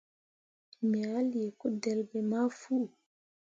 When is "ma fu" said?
2.29-2.75